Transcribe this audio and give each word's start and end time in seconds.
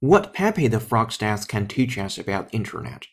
What 0.00 0.32
Pepe 0.32 0.66
the 0.66 0.80
Frog's 0.80 1.18
death 1.18 1.46
can 1.46 1.68
teach 1.68 1.98
us 1.98 2.16
about 2.16 2.48
internet. 2.54 3.06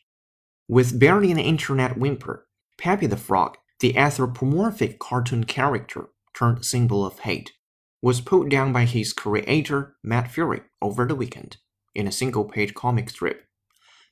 With 0.69 0.97
barely 0.97 1.31
an 1.31 1.37
internet 1.37 1.97
whimper, 1.97 2.47
Pepe 2.77 3.07
the 3.07 3.17
Frog, 3.17 3.57
the 3.81 3.97
anthropomorphic 3.97 4.97
cartoon 4.97 5.43
character 5.43 6.07
turned 6.33 6.63
symbol 6.63 7.05
of 7.05 7.19
hate, 7.19 7.51
was 8.01 8.21
pulled 8.21 8.49
down 8.49 8.71
by 8.71 8.85
his 8.85 9.11
creator 9.11 9.97
Matt 10.01 10.31
Furie 10.31 10.63
over 10.81 11.05
the 11.05 11.15
weekend 11.15 11.57
in 11.93 12.07
a 12.07 12.11
single-page 12.11 12.73
comic 12.73 13.09
strip. 13.09 13.49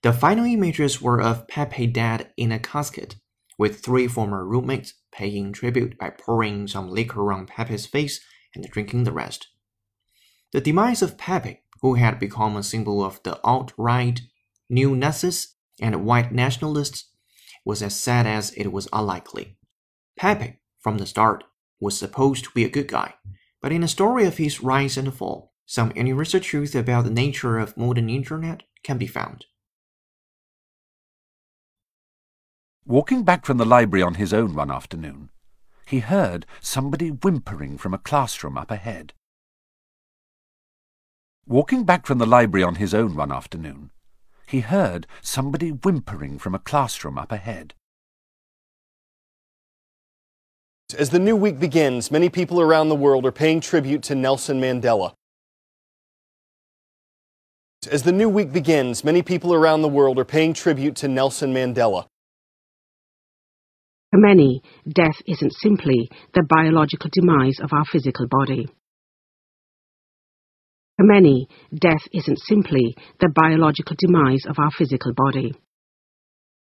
The 0.02 0.12
final 0.12 0.44
images 0.44 1.02
were 1.02 1.22
of 1.22 1.48
Pepe 1.48 1.88
dead 1.88 2.34
in 2.36 2.52
a 2.52 2.60
casket, 2.60 3.16
with 3.58 3.80
three 3.80 4.10
former 4.10 4.46
roommates 4.46 4.96
paying 5.14 5.54
tribute 5.54 5.98
by 5.98 6.10
pouring 6.10 6.68
some 6.68 6.90
liquor 6.90 7.32
on 7.32 7.46
Pepe's 7.46 7.86
face 7.86 8.20
and 8.54 8.66
drinking 8.66 9.06
the 9.06 9.14
rest. 9.14 9.48
The 10.54 10.62
demise 10.62 11.02
of 11.02 11.18
Pepe, 11.18 11.62
who 11.82 11.96
had 11.96 12.20
become 12.20 12.56
a 12.56 12.64
symbol 12.64 13.04
of 13.04 13.22
the 13.24 13.42
alt-right, 13.44 14.22
neo-Nazis, 14.70 15.56
and 15.82 16.06
white 16.06 16.32
nationalists, 16.32 17.10
was 17.66 17.82
as 17.82 18.00
sad 18.00 18.28
as 18.28 18.52
it 18.52 18.68
was 18.72 18.88
unlikely. 18.94 19.58
Pepe, 20.16 20.60
from 20.80 21.00
the 21.00 21.08
start, 21.08 21.44
was 21.80 21.98
supposed 21.98 22.44
to 22.46 22.52
be 22.52 22.64
a 22.64 22.70
good 22.70 22.88
guy, 22.88 23.16
but 23.62 23.72
in 23.72 23.82
the 23.82 23.88
story 23.88 24.26
of 24.26 24.38
his 24.38 24.62
rise 24.62 24.96
and 24.96 25.12
fall, 25.12 25.54
some 25.66 25.92
universal 25.96 26.40
truth 26.40 26.76
about 26.76 27.06
the 27.06 27.10
nature 27.10 27.58
of 27.58 27.76
modern 27.76 28.10
internet 28.10 28.62
can 28.84 29.00
be 29.00 29.08
found. 29.08 29.46
Walking 32.86 33.24
back 33.24 33.46
from 33.46 33.58
the 33.58 33.66
library 33.66 34.04
on 34.04 34.16
his 34.16 34.34
own 34.34 34.54
one 34.54 34.70
afternoon, 34.70 35.30
he 35.88 36.00
heard 36.00 36.46
somebody 36.62 37.10
whimpering 37.10 37.80
from 37.80 37.94
a 37.94 37.98
classroom 37.98 38.58
up 38.58 38.70
ahead. 38.70 39.14
Walking 41.46 41.84
back 41.84 42.06
from 42.06 42.20
the 42.20 42.26
library 42.26 42.64
on 42.64 42.76
his 42.76 42.94
own 42.94 43.16
one 43.16 43.32
afternoon, 43.32 43.90
he 44.48 44.62
heard 44.62 45.06
somebody 45.22 45.72
whimpering 45.72 46.40
from 46.40 46.56
a 46.56 46.60
classroom 46.60 47.18
up 47.18 47.34
ahead. 47.34 47.74
As 50.98 51.10
the 51.10 51.20
new 51.20 51.36
week 51.36 51.60
begins, 51.60 52.12
many 52.12 52.30
people 52.30 52.62
around 52.62 52.88
the 52.88 52.96
world 52.96 53.26
are 53.26 53.32
paying 53.32 53.60
tribute 53.60 54.04
to 54.04 54.16
Nelson 54.16 54.62
Mandela. 54.62 55.16
As 57.92 58.04
the 58.04 58.14
new 58.14 58.30
week 58.30 58.54
begins, 58.54 59.04
many 59.04 59.22
people 59.22 59.54
around 59.54 59.82
the 59.82 59.90
world 59.90 60.18
are 60.20 60.26
paying 60.26 60.54
tribute 60.54 60.96
to 60.98 61.10
Nelson 61.10 61.54
Mandela. 61.54 62.06
For 64.12 64.20
many, 64.20 64.62
death 64.88 65.22
isn't 65.28 65.54
simply 65.56 66.10
the 66.34 66.44
biological 66.48 67.10
demise 67.12 67.60
of 67.60 67.74
our 67.74 67.84
physical 67.84 68.28
body. 68.28 68.70
For 70.98 71.06
many, 71.06 71.48
death 71.74 72.04
isn't 72.14 72.38
simply 72.40 72.96
the 73.20 73.30
biological 73.34 73.96
demise 73.98 74.46
of 74.48 74.60
our 74.60 74.70
physical 74.78 75.12
body. 75.16 75.54